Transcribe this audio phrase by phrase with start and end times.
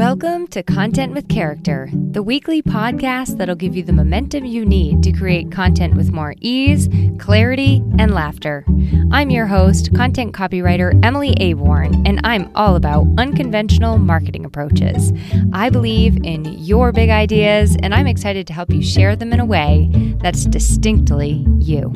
[0.00, 5.02] Welcome to Content with Character, the weekly podcast that'll give you the momentum you need
[5.02, 6.88] to create content with more ease,
[7.18, 8.64] clarity, and laughter.
[9.12, 15.12] I'm your host, content copywriter Emily Aborn, and I'm all about unconventional marketing approaches.
[15.52, 19.38] I believe in your big ideas, and I'm excited to help you share them in
[19.38, 21.92] a way that's distinctly you.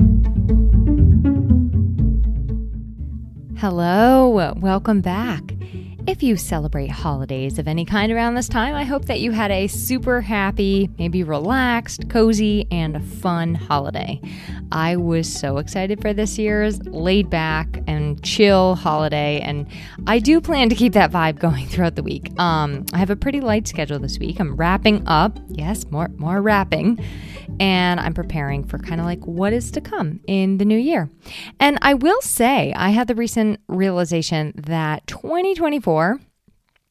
[3.56, 5.53] Hello, welcome back.
[6.06, 9.50] If you celebrate holidays of any kind around this time, I hope that you had
[9.50, 14.20] a super happy, maybe relaxed, cozy, and fun holiday.
[14.72, 19.66] I was so excited for this year's laid back and chill holiday, and
[20.06, 22.38] I do plan to keep that vibe going throughout the week.
[22.38, 24.40] Um, I have a pretty light schedule this week.
[24.40, 26.98] I'm wrapping up, yes, more more wrapping,
[27.60, 31.10] and I'm preparing for kind of like what is to come in the new year.
[31.60, 36.20] And I will say, I had the recent realization that 2024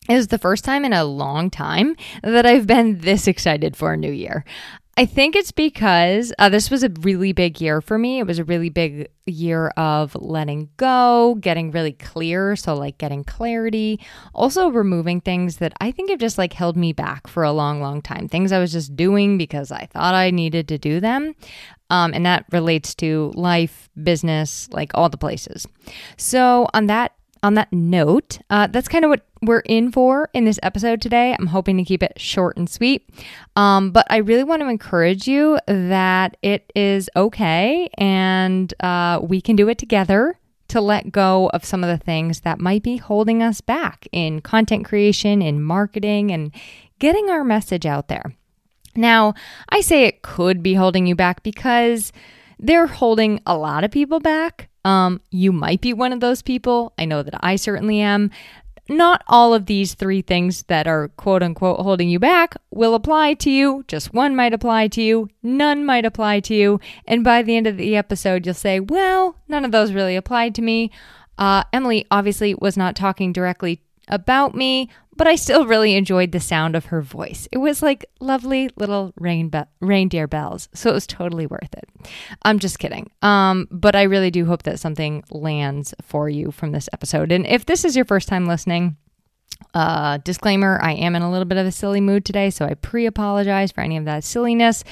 [0.09, 3.93] it was the first time in a long time that I've been this excited for
[3.93, 4.43] a new year.
[4.95, 8.19] I think it's because uh, this was a really big year for me.
[8.19, 12.55] It was a really big year of letting go, getting really clear.
[12.55, 13.99] So, like getting clarity,
[14.35, 17.81] also removing things that I think have just like held me back for a long,
[17.81, 18.27] long time.
[18.27, 21.33] Things I was just doing because I thought I needed to do them.
[21.89, 25.65] Um, and that relates to life, business, like all the places.
[26.17, 30.45] So, on that on that note, uh, that's kind of what we're in for in
[30.45, 31.35] this episode today.
[31.37, 33.09] I'm hoping to keep it short and sweet.
[33.55, 39.41] Um, but I really want to encourage you that it is okay and uh, we
[39.41, 42.97] can do it together to let go of some of the things that might be
[42.97, 46.51] holding us back in content creation, in marketing, and
[46.99, 48.33] getting our message out there.
[48.95, 49.33] Now,
[49.69, 52.11] I say it could be holding you back because
[52.57, 54.69] they're holding a lot of people back.
[54.85, 56.93] Um, you might be one of those people.
[56.97, 58.31] I know that I certainly am.
[58.89, 63.35] Not all of these three things that are quote unquote holding you back will apply
[63.35, 63.85] to you.
[63.87, 66.81] Just one might apply to you, none might apply to you.
[67.05, 70.53] And by the end of the episode, you'll say, well, none of those really applied
[70.55, 70.91] to me.
[71.37, 76.39] Uh, Emily obviously was not talking directly about me, but I still really enjoyed the
[76.39, 77.47] sound of her voice.
[77.51, 81.89] It was like lovely little rain be- reindeer bells, so it was totally worth it.
[82.43, 83.11] I'm just kidding.
[83.21, 87.31] Um, but I really do hope that something lands for you from this episode.
[87.31, 88.97] And if this is your first time listening,
[89.73, 92.73] uh, disclaimer I am in a little bit of a silly mood today, so I
[92.73, 94.83] pre apologize for any of that silliness.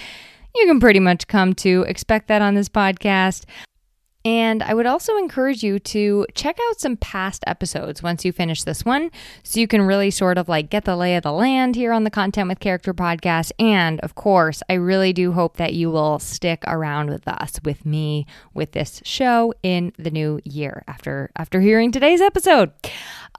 [0.55, 3.45] You can pretty much come to expect that on this podcast.
[4.23, 8.63] And I would also encourage you to check out some past episodes once you finish
[8.63, 9.09] this one
[9.43, 12.03] so you can really sort of like get the lay of the land here on
[12.03, 13.51] the Content with Character podcast.
[13.57, 17.85] And of course, I really do hope that you will stick around with us, with
[17.85, 22.71] me, with this show in the new year after after hearing today's episode.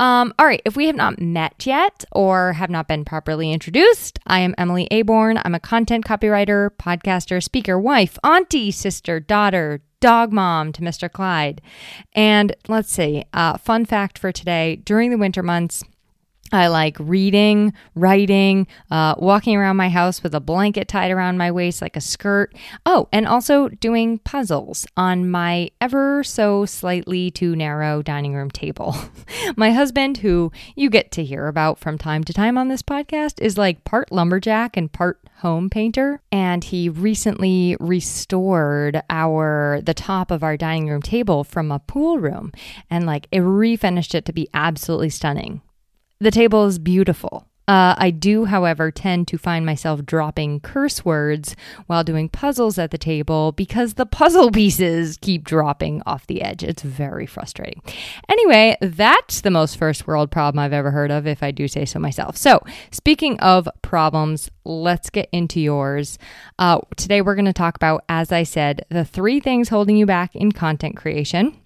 [0.01, 4.19] Um, all right, if we have not met yet or have not been properly introduced,
[4.27, 5.39] I am Emily Aborn.
[5.45, 11.11] I'm a content copywriter, podcaster, speaker, wife, auntie, sister, daughter, dog mom to Mr.
[11.11, 11.63] Clyde.
[12.13, 15.85] And let's see, uh, fun fact for today during the winter months,
[16.53, 21.51] I like reading, writing, uh, walking around my house with a blanket tied around my
[21.51, 22.55] waist like a skirt.
[22.85, 28.95] Oh, and also doing puzzles on my ever so slightly too narrow dining room table.
[29.57, 33.41] my husband, who you get to hear about from time to time on this podcast,
[33.41, 40.31] is like part lumberjack and part home painter and he recently restored our the top
[40.31, 42.53] of our dining room table from a pool room
[42.89, 45.61] and like it refinished it to be absolutely stunning
[46.23, 47.49] the table is beautiful.
[47.69, 51.55] Uh, I do, however, tend to find myself dropping curse words
[51.87, 56.65] while doing puzzles at the table because the puzzle pieces keep dropping off the edge.
[56.65, 57.81] It's very frustrating.
[58.29, 61.85] Anyway, that's the most first world problem I've ever heard of, if I do say
[61.85, 62.37] so myself.
[62.37, 62.61] So,
[62.91, 66.19] speaking of problems, let's get into yours.
[66.59, 70.07] Uh, today, we're going to talk about, as I said, the three things holding you
[70.07, 71.62] back in content creation.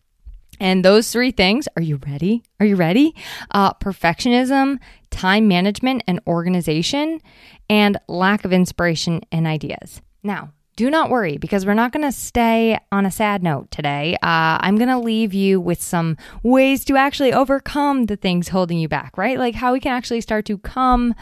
[0.60, 2.42] And those three things, are you ready?
[2.60, 3.14] Are you ready?
[3.50, 4.78] Uh, perfectionism,
[5.10, 7.20] time management and organization,
[7.68, 10.00] and lack of inspiration and ideas.
[10.22, 14.14] Now, do not worry because we're not going to stay on a sad note today.
[14.22, 18.78] Uh, I'm going to leave you with some ways to actually overcome the things holding
[18.78, 19.38] you back, right?
[19.38, 21.14] Like how we can actually start to come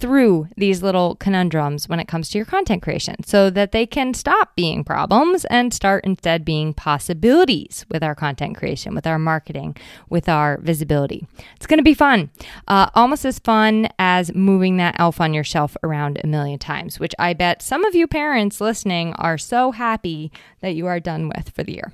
[0.00, 4.14] through these little conundrums when it comes to your content creation so that they can
[4.14, 9.76] stop being problems and start instead being possibilities with our content creation, with our marketing,
[10.08, 11.26] with our visibility.
[11.56, 12.30] It's going to be fun,
[12.66, 16.98] uh, almost as fun as moving that elf on your shelf around a million times,
[16.98, 21.28] which I bet some of you parents listening are so happy that you are done
[21.28, 21.92] with for the year.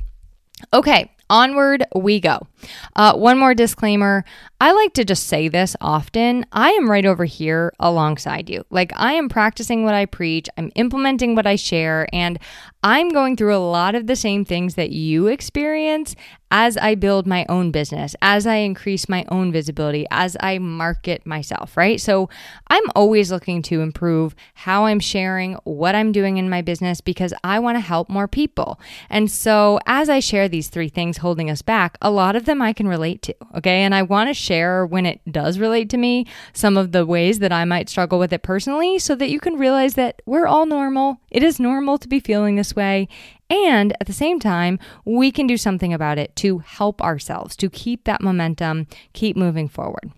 [0.72, 2.46] Okay, onward we go.
[2.94, 4.24] Uh, one more disclaimer.
[4.60, 6.46] I like to just say this often.
[6.52, 8.64] I am right over here alongside you.
[8.70, 12.38] Like, I am practicing what I preach, I'm implementing what I share, and
[12.82, 16.14] I'm going through a lot of the same things that you experience
[16.50, 21.26] as I build my own business, as I increase my own visibility, as I market
[21.26, 22.00] myself, right?
[22.00, 22.30] So
[22.68, 27.34] I'm always looking to improve how I'm sharing, what I'm doing in my business, because
[27.42, 28.78] I want to help more people.
[29.10, 32.60] And so as I share these three things holding us back, a lot of them
[32.62, 33.82] I can relate to, okay?
[33.82, 37.38] And I want to share when it does relate to me some of the ways
[37.40, 40.66] that I might struggle with it personally so that you can realize that we're all
[40.66, 41.20] normal.
[41.30, 43.08] It is normal to be feeling this way.
[43.48, 47.70] And at the same time, we can do something about it to help ourselves, to
[47.70, 50.10] keep that momentum, keep moving forward.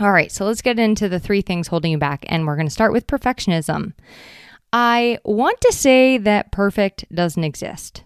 [0.00, 2.24] All right, so let's get into the three things holding you back.
[2.28, 3.94] And we're going to start with perfectionism.
[4.72, 8.04] I want to say that perfect doesn't exist.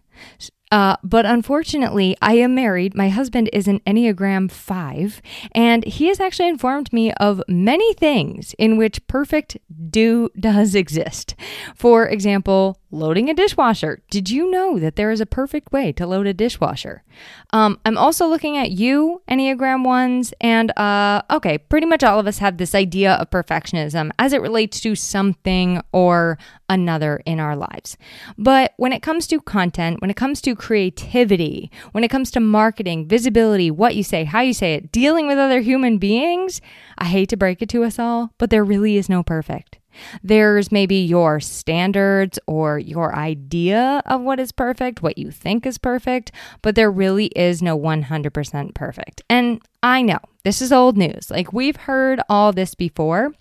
[0.72, 2.94] Uh, but unfortunately, I am married.
[2.94, 5.20] My husband is an Enneagram 5,
[5.54, 9.58] and he has actually informed me of many things in which perfect
[9.90, 11.34] do does exist.
[11.76, 14.02] For example, loading a dishwasher.
[14.10, 17.02] Did you know that there is a perfect way to load a dishwasher?
[17.52, 22.26] Um, I'm also looking at you, Enneagram ones, and uh, okay, pretty much all of
[22.26, 26.38] us have this idea of perfectionism as it relates to something or
[26.68, 27.96] another in our lives.
[28.38, 32.38] But when it comes to content, when it comes to creativity, when it comes to
[32.38, 36.60] marketing, visibility, what you say, how you say it, dealing with other human beings,
[36.96, 39.80] I hate to break it to us all, but there really is no perfect.
[40.22, 45.78] There's maybe your standards or your idea of what is perfect, what you think is
[45.78, 46.30] perfect,
[46.62, 49.20] but there really is no 100% perfect.
[49.28, 51.28] And I know this is old news.
[51.28, 53.34] Like we've heard all this before.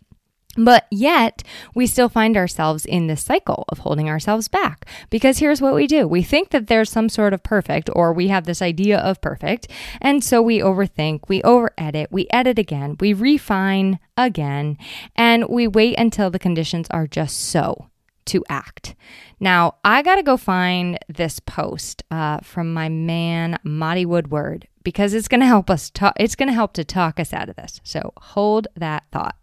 [0.58, 1.44] But yet,
[1.74, 4.86] we still find ourselves in this cycle of holding ourselves back.
[5.10, 8.28] Because here's what we do we think that there's some sort of perfect, or we
[8.28, 9.70] have this idea of perfect.
[10.02, 14.78] And so we overthink, we over edit, we edit again, we refine again,
[15.16, 17.88] and we wait until the conditions are just so
[18.26, 18.96] to act.
[19.40, 25.14] Now, I got to go find this post uh, from my man, Mahdi Woodard, because
[25.14, 27.56] it's going to help us talk, it's going to help to talk us out of
[27.56, 27.82] this.
[27.84, 29.36] So hold that thought.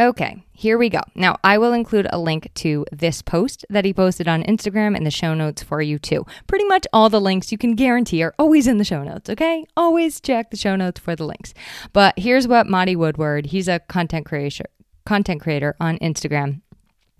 [0.00, 1.02] Okay, here we go.
[1.14, 5.04] Now, I will include a link to this post that he posted on Instagram in
[5.04, 6.24] the show notes for you too.
[6.46, 9.66] Pretty much all the links you can guarantee are always in the show notes, okay?
[9.76, 11.52] Always check the show notes for the links.
[11.92, 14.64] But here's what Mahdi Woodard, he's a content creator,
[15.04, 16.62] content creator on Instagram.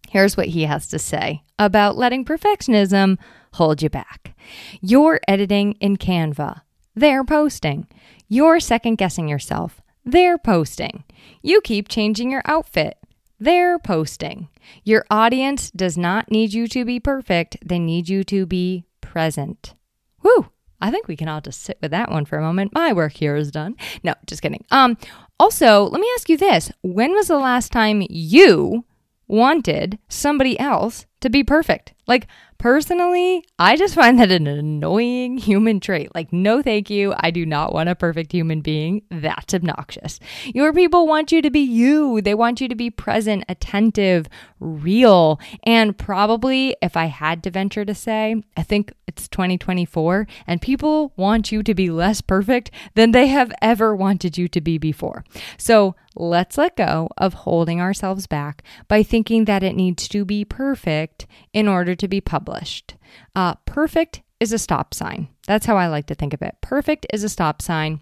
[0.08, 3.18] Here's what he has to say about letting perfectionism
[3.52, 4.34] hold you back.
[4.80, 6.62] You're editing in Canva.
[6.94, 7.88] They're posting.
[8.26, 9.82] You're second guessing yourself.
[10.10, 11.04] They're posting.
[11.40, 12.98] You keep changing your outfit.
[13.38, 14.48] They're posting.
[14.82, 19.74] Your audience does not need you to be perfect, they need you to be present.
[20.22, 20.50] Whew.
[20.80, 22.74] I think we can all just sit with that one for a moment.
[22.74, 23.76] My work here is done.
[24.02, 24.64] No, just kidding.
[24.70, 24.96] Um
[25.38, 26.72] also, let me ask you this.
[26.82, 28.84] When was the last time you
[29.28, 31.94] wanted somebody else to be perfect?
[32.06, 32.26] Like
[32.60, 36.14] Personally, I just find that an annoying human trait.
[36.14, 37.14] Like, no, thank you.
[37.16, 39.00] I do not want a perfect human being.
[39.10, 40.20] That's obnoxious.
[40.44, 42.20] Your people want you to be you.
[42.20, 44.28] They want you to be present, attentive,
[44.58, 45.40] real.
[45.62, 51.14] And probably, if I had to venture to say, I think it's 2024 and people
[51.16, 55.24] want you to be less perfect than they have ever wanted you to be before.
[55.56, 60.44] So let's let go of holding ourselves back by thinking that it needs to be
[60.44, 62.96] perfect in order to be published.
[63.34, 65.28] Uh, perfect is a stop sign.
[65.46, 66.56] That's how I like to think of it.
[66.60, 68.00] Perfect is a stop sign.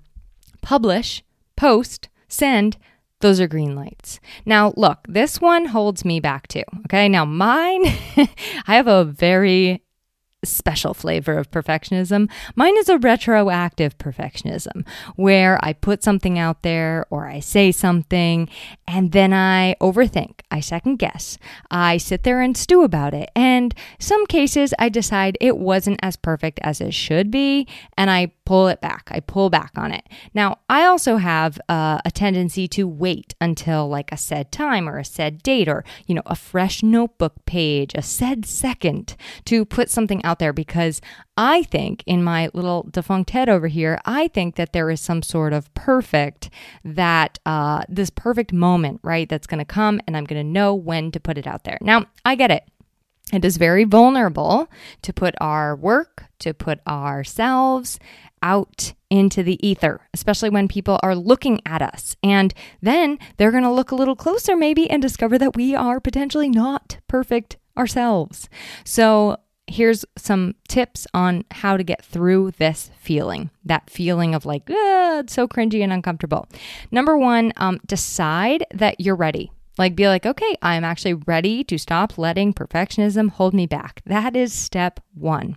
[0.63, 1.23] Publish,
[1.57, 2.77] post, send,
[3.21, 4.21] those are green lights.
[4.47, 6.63] Now, look, this one holds me back too.
[6.87, 7.09] Okay.
[7.09, 7.85] Now, mine,
[8.67, 9.83] I have a very
[10.45, 12.31] special flavor of perfectionism.
[12.55, 18.49] Mine is a retroactive perfectionism where I put something out there or I say something
[18.87, 21.39] and then I overthink, I second guess,
[21.71, 23.31] I sit there and stew about it.
[23.35, 27.67] And some cases I decide it wasn't as perfect as it should be
[27.97, 29.11] and I pull it back.
[29.13, 30.09] I pull back on it.
[30.33, 34.97] Now, I also have uh, a tendency to wait until like a said time or
[34.97, 39.91] a said date or, you know, a fresh notebook page, a said second to put
[39.91, 41.03] something out there because
[41.37, 45.21] I think in my little defunct head over here, I think that there is some
[45.21, 46.49] sort of perfect
[46.83, 49.29] that uh, this perfect moment, right?
[49.29, 51.77] That's going to come and I'm going to know when to put it out there.
[51.83, 52.63] Now, I get it.
[53.33, 54.69] It is very vulnerable
[55.03, 57.99] to put our work, to put ourselves
[58.43, 62.17] out into the ether, especially when people are looking at us.
[62.23, 66.01] And then they're going to look a little closer, maybe, and discover that we are
[66.01, 68.49] potentially not perfect ourselves.
[68.85, 74.63] So here's some tips on how to get through this feeling that feeling of like,
[74.71, 76.49] ah, it's so cringy and uncomfortable.
[76.91, 79.53] Number one, um, decide that you're ready.
[79.79, 84.03] Like, be like, okay, I'm actually ready to stop letting perfectionism hold me back.
[84.05, 85.57] That is step one.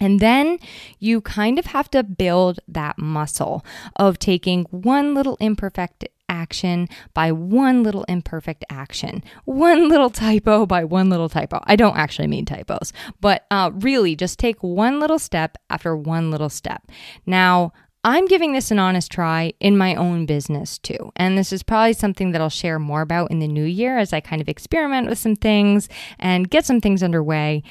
[0.00, 0.58] And then
[0.98, 3.64] you kind of have to build that muscle
[3.96, 10.84] of taking one little imperfect action by one little imperfect action, one little typo by
[10.84, 11.60] one little typo.
[11.64, 16.30] I don't actually mean typos, but uh, really just take one little step after one
[16.30, 16.90] little step.
[17.24, 17.72] Now,
[18.04, 21.10] I'm giving this an honest try in my own business too.
[21.16, 24.12] And this is probably something that I'll share more about in the new year as
[24.12, 27.62] I kind of experiment with some things and get some things underway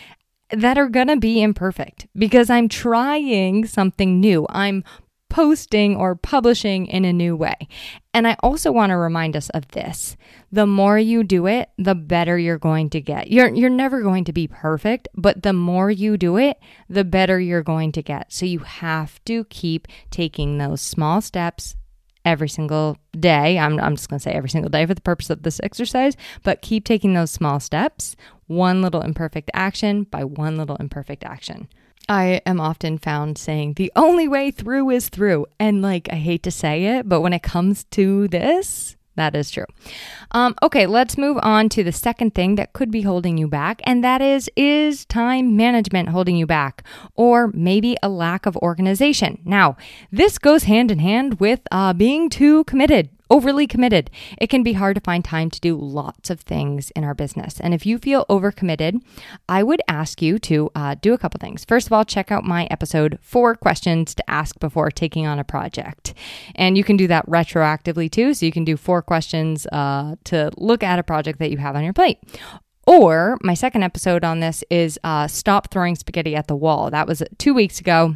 [0.50, 4.46] that are going to be imperfect because I'm trying something new.
[4.50, 4.84] I'm
[5.34, 7.56] posting or publishing in a new way.
[8.14, 10.16] And I also want to remind us of this.
[10.52, 13.32] The more you do it, the better you're going to get.
[13.32, 17.40] You're you're never going to be perfect, but the more you do it, the better
[17.40, 18.32] you're going to get.
[18.32, 21.76] So you have to keep taking those small steps
[22.24, 23.58] every single day.
[23.58, 26.16] I'm, I'm just going to say every single day for the purpose of this exercise,
[26.44, 31.68] but keep taking those small steps, one little imperfect action by one little imperfect action.
[32.10, 35.48] I am often found saying the only way through is through.
[35.60, 39.52] And like, I hate to say it, but when it comes to this, that is
[39.52, 39.66] true.
[40.32, 43.82] Um, okay, let's move on to the second thing that could be holding you back,
[43.84, 46.84] and that is is time management holding you back,
[47.16, 49.40] or maybe a lack of organization.
[49.46, 49.78] Now,
[50.12, 54.10] this goes hand in hand with uh, being too committed overly committed.
[54.38, 57.60] It can be hard to find time to do lots of things in our business.
[57.60, 59.02] And if you feel overcommitted,
[59.50, 61.66] I would ask you to uh, do a couple things.
[61.66, 65.44] First of all, check out my episode, Four Questions to Ask Before Taking on a
[65.44, 66.14] Project.
[66.56, 68.34] And you can do that retroactively too.
[68.34, 71.76] So you can do four questions uh, to look at a project that you have
[71.76, 72.20] on your plate.
[72.86, 76.92] Or my second episode on this is uh, Stop Throwing Spaghetti at the Wall.
[76.92, 78.16] That was two weeks ago.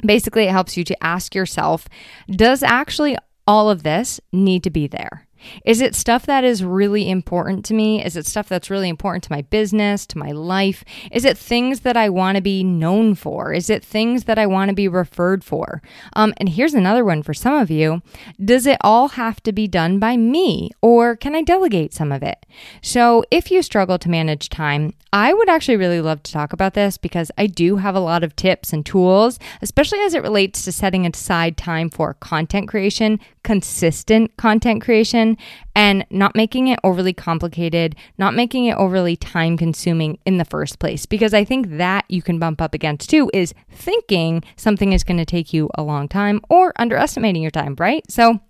[0.00, 1.88] Basically, it helps you to ask yourself
[2.30, 5.26] Does actually all of this need to be there.
[5.64, 8.04] Is it stuff that is really important to me?
[8.04, 10.84] Is it stuff that's really important to my business, to my life?
[11.10, 13.52] Is it things that I want to be known for?
[13.52, 15.82] Is it things that I want to be referred for?
[16.14, 18.02] Um, and here's another one for some of you
[18.42, 22.22] Does it all have to be done by me, or can I delegate some of
[22.22, 22.44] it?
[22.82, 26.74] So, if you struggle to manage time, I would actually really love to talk about
[26.74, 30.62] this because I do have a lot of tips and tools, especially as it relates
[30.62, 35.27] to setting aside time for content creation, consistent content creation
[35.74, 40.78] and not making it overly complicated, not making it overly time consuming in the first
[40.78, 41.04] place.
[41.06, 45.18] Because I think that you can bump up against too is thinking something is going
[45.18, 48.08] to take you a long time or underestimating your time, right?
[48.10, 48.40] So,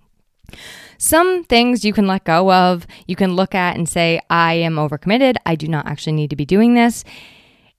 [0.96, 4.76] some things you can let go of, you can look at and say, I am
[4.76, 5.36] overcommitted.
[5.46, 7.04] I do not actually need to be doing this.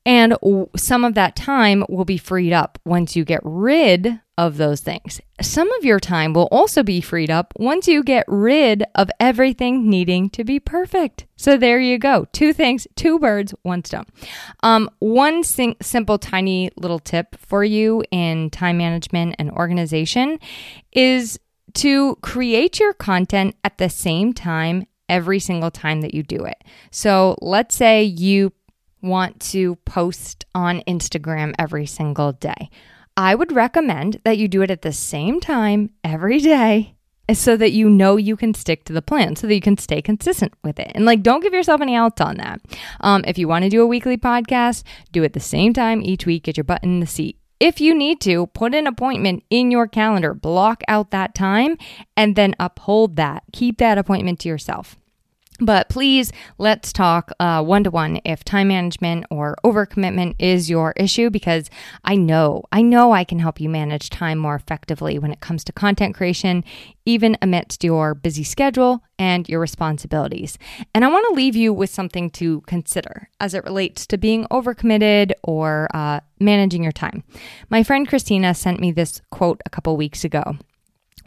[0.06, 0.36] And
[0.76, 5.20] some of that time will be freed up once you get rid of those things.
[5.42, 9.90] Some of your time will also be freed up once you get rid of everything
[9.90, 11.28] needing to be perfect.
[11.36, 12.26] So there you go.
[12.32, 14.06] Two things, two birds, one stone.
[14.64, 20.40] Um, one sim- simple, tiny little tip for you in time management and organization
[20.94, 21.38] is
[21.74, 26.64] to create your content at the same time every single time that you do it.
[26.92, 28.54] So let's say you
[29.02, 32.70] want to post on Instagram every single day.
[33.16, 36.96] I would recommend that you do it at the same time every day
[37.34, 40.02] so that you know you can stick to the plan, so that you can stay
[40.02, 40.92] consistent with it.
[40.96, 42.62] And like, don't give yourself any outs on that.
[43.02, 46.26] Um, if you want to do a weekly podcast, do it the same time each
[46.26, 47.38] week, get your butt in the seat.
[47.60, 51.78] If you need to, put an appointment in your calendar, block out that time,
[52.16, 53.44] and then uphold that.
[53.52, 54.99] Keep that appointment to yourself.
[55.60, 61.30] But please, let's talk one to one if time management or overcommitment is your issue
[61.30, 61.70] because
[62.04, 65.64] I know, I know I can help you manage time more effectively when it comes
[65.66, 66.64] to content creation,
[67.06, 70.58] even amidst your busy schedule and your responsibilities.
[70.94, 74.46] And I want to leave you with something to consider as it relates to being
[74.46, 77.24] overcommitted or uh, managing your time.
[77.70, 80.58] My friend Christina sent me this quote a couple weeks ago.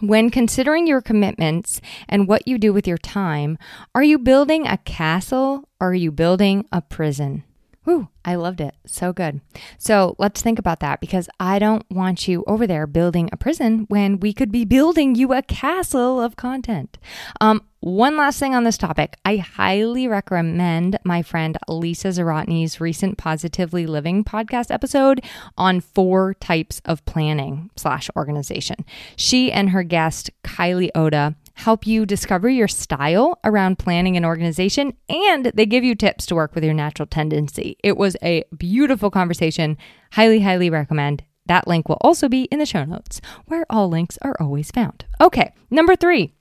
[0.00, 3.58] When considering your commitments and what you do with your time,
[3.94, 7.44] are you building a castle or are you building a prison?
[7.84, 8.76] Whew, I loved it.
[8.86, 9.40] So good.
[9.76, 13.86] So let's think about that because I don't want you over there building a prison
[13.88, 16.98] when we could be building you a castle of content.
[17.40, 19.16] Um, one last thing on this topic.
[19.24, 25.24] I highly recommend my friend Lisa Zawrotny's recent Positively Living podcast episode
[25.58, 28.84] on four types of planning slash organization.
[29.16, 34.94] She and her guest, Kylie Ota, help you discover your style around planning and organization,
[35.08, 37.76] and they give you tips to work with your natural tendency.
[37.82, 39.76] It was a beautiful conversation.
[40.12, 41.24] Highly, highly recommend.
[41.46, 45.04] That link will also be in the show notes, where all links are always found.
[45.20, 46.32] Okay, number three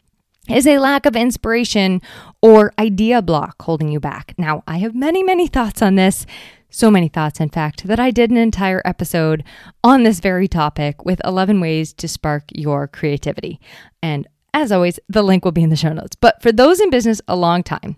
[0.50, 2.02] is a lack of inspiration
[2.42, 4.34] or idea block holding you back.
[4.38, 6.26] Now, I have many, many thoughts on this.
[6.74, 9.44] So many thoughts, in fact, that I did an entire episode
[9.84, 13.60] on this very topic with 11 ways to spark your creativity.
[14.02, 16.16] And as always, the link will be in the show notes.
[16.16, 17.98] But for those in business a long time,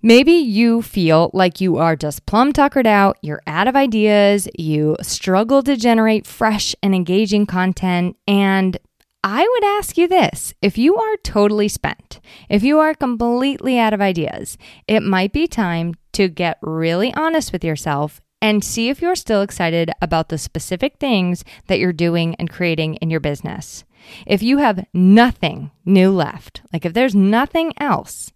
[0.00, 4.96] Maybe you feel like you are just plumb tuckered out, you're out of ideas, you
[5.02, 8.78] struggle to generate fresh and engaging content, and
[9.24, 13.92] I would ask you this if you are totally spent, if you are completely out
[13.92, 19.02] of ideas, it might be time to get really honest with yourself and see if
[19.02, 23.82] you're still excited about the specific things that you're doing and creating in your business.
[24.26, 28.32] If you have nothing new left, like if there's nothing else,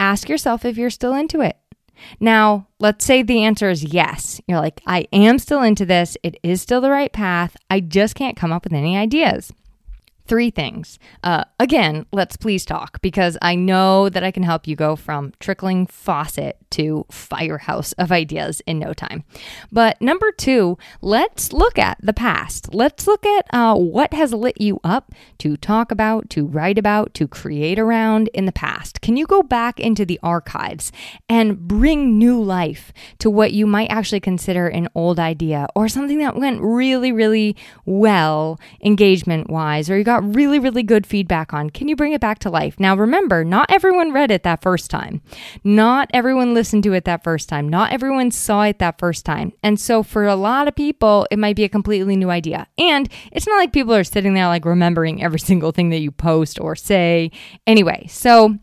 [0.00, 1.56] ask yourself if you're still into it.
[2.20, 4.40] Now, let's say the answer is yes.
[4.46, 6.16] You're like, I am still into this.
[6.22, 7.56] It is still the right path.
[7.70, 9.52] I just can't come up with any ideas
[10.26, 10.98] three things.
[11.22, 15.32] Uh, again, let's please talk because I know that I can help you go from
[15.40, 19.24] trickling faucet to firehouse of ideas in no time.
[19.72, 22.74] But number two, let's look at the past.
[22.74, 27.14] Let's look at uh, what has lit you up to talk about, to write about,
[27.14, 29.00] to create around in the past.
[29.00, 30.92] Can you go back into the archives
[31.30, 36.18] and bring new life to what you might actually consider an old idea or something
[36.18, 37.56] that went really, really
[37.86, 41.70] well engagement wise, or you got really, really good feedback on.
[41.70, 42.78] Can you bring it back to life?
[42.78, 45.22] Now, remember, not everyone read it that first time.
[45.64, 47.68] Not everyone listened to it that first time.
[47.68, 49.52] Not everyone saw it that first time.
[49.62, 52.66] And so, for a lot of people, it might be a completely new idea.
[52.78, 56.10] And it's not like people are sitting there like remembering every single thing that you
[56.10, 57.30] post or say.
[57.66, 58.58] Anyway, so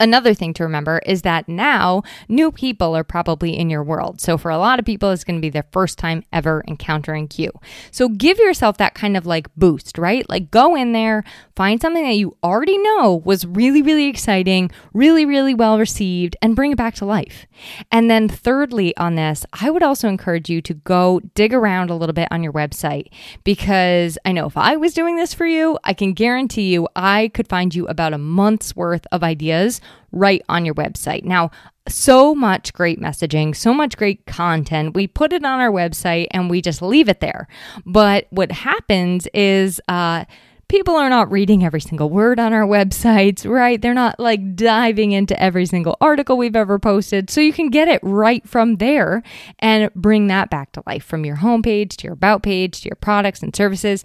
[0.00, 4.20] Another thing to remember is that now new people are probably in your world.
[4.20, 7.28] So for a lot of people, it's going to be their first time ever encountering
[7.34, 7.50] you.
[7.90, 10.28] So give yourself that kind of like boost, right?
[10.30, 11.24] Like go in there,
[11.56, 16.54] find something that you already know was really, really exciting, really, really well received, and
[16.54, 17.46] bring it back to life.
[17.90, 21.96] And then thirdly, on this, I would also encourage you to go dig around a
[21.96, 23.08] little bit on your website
[23.42, 27.32] because I know if I was doing this for you, I can guarantee you I
[27.34, 29.80] could find you about a month's worth of ideas
[30.12, 31.24] right on your website.
[31.24, 31.50] Now,
[31.88, 34.94] so much great messaging, so much great content.
[34.94, 37.48] We put it on our website and we just leave it there.
[37.84, 40.24] But what happens is, uh,
[40.68, 43.80] people are not reading every single word on our websites, right?
[43.80, 47.30] They're not like diving into every single article we've ever posted.
[47.30, 49.22] So you can get it right from there
[49.58, 52.96] and bring that back to life from your homepage to your about page to your
[52.96, 54.04] products and services.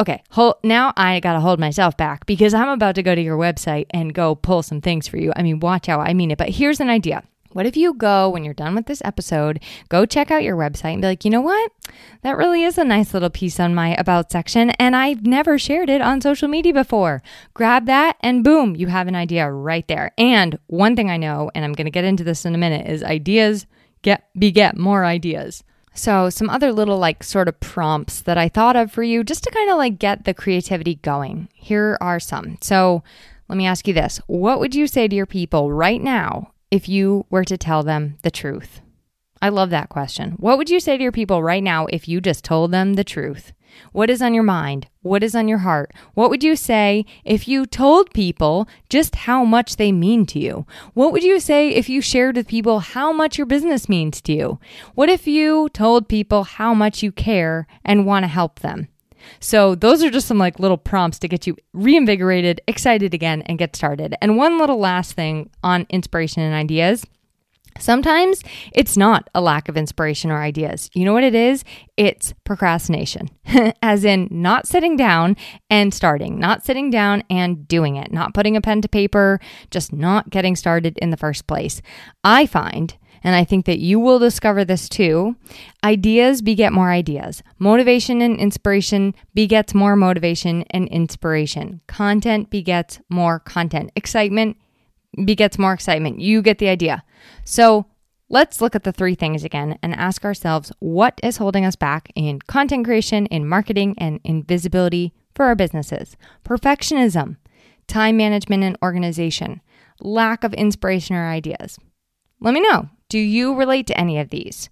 [0.00, 3.20] Okay, hold, now I got to hold myself back because I'm about to go to
[3.20, 5.30] your website and go pull some things for you.
[5.36, 6.38] I mean, watch out, I mean it.
[6.38, 7.22] But here's an idea.
[7.52, 10.92] What if you go, when you're done with this episode, go check out your website
[10.92, 11.72] and be like, you know what?
[12.22, 15.90] That really is a nice little piece on my About section, and I've never shared
[15.90, 17.22] it on social media before.
[17.52, 20.12] Grab that, and boom, you have an idea right there.
[20.16, 22.86] And one thing I know, and I'm going to get into this in a minute,
[22.86, 23.66] is ideas
[24.02, 25.64] get beget more ideas.
[25.92, 29.44] So, some other little like sort of prompts that I thought of for you just
[29.44, 31.48] to kind of like get the creativity going.
[31.52, 32.58] Here are some.
[32.60, 33.02] So,
[33.48, 36.88] let me ask you this What would you say to your people right now if
[36.88, 38.80] you were to tell them the truth?
[39.42, 40.32] I love that question.
[40.32, 43.04] What would you say to your people right now if you just told them the
[43.04, 43.52] truth?
[43.92, 44.88] What is on your mind?
[45.02, 45.92] What is on your heart?
[46.14, 50.66] What would you say if you told people just how much they mean to you?
[50.94, 54.32] What would you say if you shared with people how much your business means to
[54.32, 54.60] you?
[54.94, 58.88] What if you told people how much you care and want to help them?
[59.38, 63.58] So, those are just some like little prompts to get you reinvigorated, excited again, and
[63.58, 64.16] get started.
[64.22, 67.04] And one little last thing on inspiration and ideas
[67.78, 70.90] Sometimes it's not a lack of inspiration or ideas.
[70.92, 71.64] You know what it is?
[71.96, 73.30] It's procrastination,
[73.82, 75.36] as in not sitting down
[75.70, 79.92] and starting, not sitting down and doing it, not putting a pen to paper, just
[79.92, 81.80] not getting started in the first place.
[82.24, 85.36] I find and I think that you will discover this too.
[85.84, 87.42] Ideas beget more ideas.
[87.58, 91.80] Motivation and inspiration begets more motivation and inspiration.
[91.86, 93.90] Content begets more content.
[93.94, 94.56] Excitement
[95.24, 96.20] begets more excitement.
[96.20, 97.02] You get the idea.
[97.44, 97.86] So
[98.28, 102.10] let's look at the three things again and ask ourselves what is holding us back
[102.14, 106.16] in content creation, in marketing, and in visibility for our businesses?
[106.44, 107.36] Perfectionism,
[107.86, 109.60] time management and organization,
[110.00, 111.78] lack of inspiration or ideas.
[112.40, 112.88] Let me know.
[113.08, 114.70] Do you relate to any of these?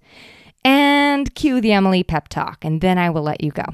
[0.64, 3.64] And cue the Emily pep talk, and then I will let you go.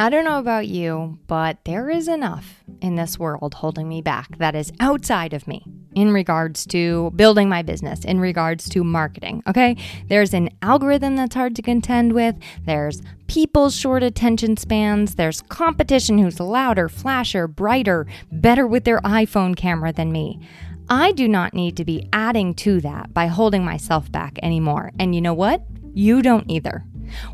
[0.00, 4.38] I don't know about you, but there is enough in this world holding me back
[4.38, 5.62] that is outside of me
[5.94, 9.42] in regards to building my business, in regards to marketing.
[9.46, 9.76] Okay.
[10.08, 12.34] There's an algorithm that's hard to contend with.
[12.64, 15.16] There's people's short attention spans.
[15.16, 20.40] There's competition who's louder, flasher, brighter, better with their iPhone camera than me.
[20.88, 24.92] I do not need to be adding to that by holding myself back anymore.
[24.98, 25.62] And you know what?
[25.92, 26.86] You don't either.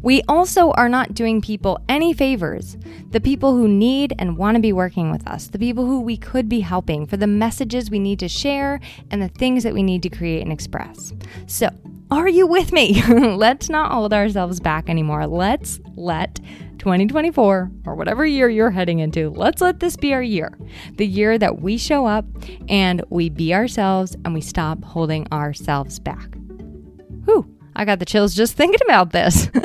[0.02, 2.76] We also are not doing people any favors.
[3.10, 6.16] The people who need and want to be working with us, the people who we
[6.16, 9.82] could be helping for the messages we need to share and the things that we
[9.82, 11.12] need to create and express.
[11.46, 11.70] So,
[12.10, 13.02] are you with me?
[13.08, 15.26] Let's not hold ourselves back anymore.
[15.26, 16.40] Let's let
[16.78, 20.56] 2024 or whatever year you're heading into, let's let this be our year.
[20.98, 22.24] The year that we show up
[22.68, 26.36] and we be ourselves and we stop holding ourselves back.
[27.24, 29.48] Whew, I got the chills just thinking about this.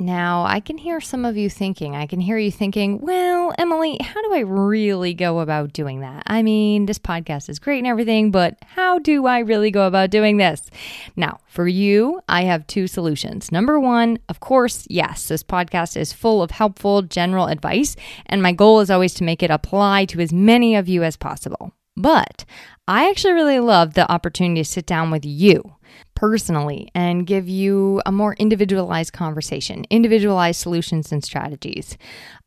[0.00, 3.98] Now, I can hear some of you thinking, I can hear you thinking, well, Emily,
[4.00, 6.22] how do I really go about doing that?
[6.26, 10.08] I mean, this podcast is great and everything, but how do I really go about
[10.08, 10.62] doing this?
[11.16, 13.52] Now, for you, I have two solutions.
[13.52, 18.52] Number one, of course, yes, this podcast is full of helpful general advice, and my
[18.52, 21.74] goal is always to make it apply to as many of you as possible.
[21.94, 22.46] But
[22.90, 25.76] I actually really love the opportunity to sit down with you
[26.16, 31.96] personally and give you a more individualized conversation, individualized solutions and strategies.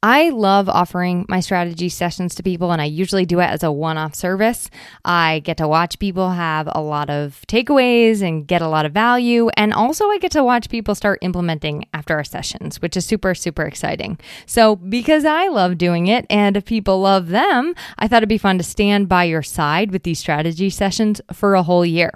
[0.03, 3.71] I love offering my strategy sessions to people, and I usually do it as a
[3.71, 4.69] one off service.
[5.06, 8.91] I get to watch people have a lot of takeaways and get a lot of
[8.91, 9.49] value.
[9.56, 13.34] And also, I get to watch people start implementing after our sessions, which is super,
[13.34, 14.19] super exciting.
[14.45, 18.58] So, because I love doing it and people love them, I thought it'd be fun
[18.58, 22.12] to stand by your side with these strategy sessions for a whole year.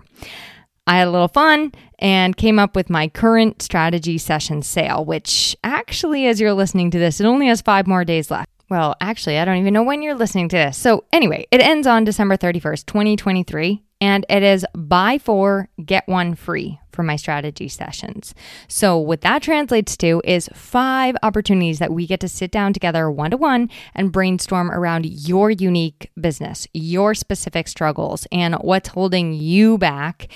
[0.88, 5.56] I had a little fun and came up with my current strategy session sale, which
[5.64, 8.50] actually, as you're listening to this, it only has five more days left.
[8.70, 10.78] Well, actually, I don't even know when you're listening to this.
[10.78, 16.36] So, anyway, it ends on December 31st, 2023 and it is buy four, get one
[16.36, 18.34] free for my strategy sessions.
[18.68, 23.10] So, what that translates to is five opportunities that we get to sit down together
[23.10, 29.34] one to one and brainstorm around your unique business, your specific struggles, and what's holding
[29.34, 30.28] you back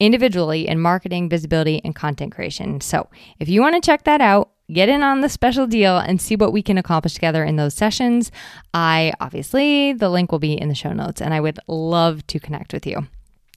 [0.00, 2.80] individually in marketing, visibility, and content creation.
[2.80, 6.20] So, if you want to check that out, get in on the special deal and
[6.20, 8.30] see what we can accomplish together in those sessions.
[8.74, 12.40] I obviously, the link will be in the show notes, and I would love to
[12.40, 13.06] connect with you.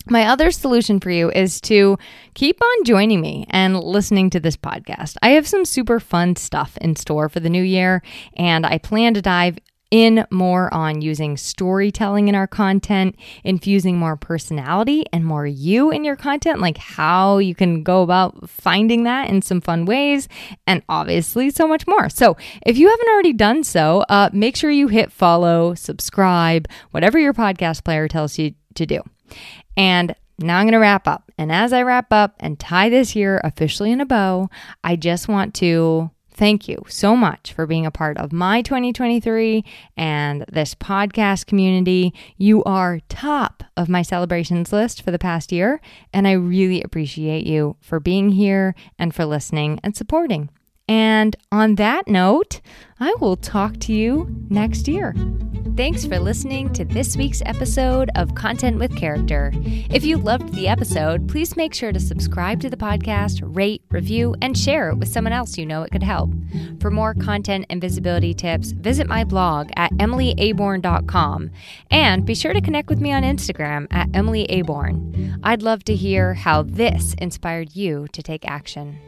[0.08, 1.98] My other solution for you is to
[2.34, 5.16] keep on joining me and listening to this podcast.
[5.22, 8.02] I have some super fun stuff in store for the new year,
[8.36, 9.60] and I plan to dive
[9.92, 16.06] in more on using storytelling in our content, infusing more personality and more you in
[16.06, 20.30] your content, like how you can go about finding that in some fun ways,
[20.66, 22.10] and obviously so much more.
[22.10, 27.20] So, if you haven't already done so, uh, make sure you hit follow, subscribe, whatever
[27.20, 29.02] your podcast player tells you to do.
[29.76, 31.32] And now I'm going to wrap up.
[31.38, 34.50] And as I wrap up and tie this year officially in a bow,
[34.84, 39.66] I just want to Thank you so much for being a part of my 2023
[39.98, 42.14] and this podcast community.
[42.38, 45.82] You are top of my celebrations list for the past year,
[46.14, 50.50] and I really appreciate you for being here and for listening and supporting.
[50.92, 52.60] And on that note,
[53.00, 55.16] I will talk to you next year.
[55.78, 59.54] Thanks for listening to this week's episode of Content with Character.
[59.56, 64.36] If you loved the episode, please make sure to subscribe to the podcast, rate, review,
[64.42, 66.30] and share it with someone else you know it could help.
[66.82, 71.52] For more content and visibility tips, visit my blog at emilyaborn.com
[71.90, 75.40] and be sure to connect with me on Instagram at emilyaborn.
[75.42, 79.00] I'd love to hear how this inspired you to take action.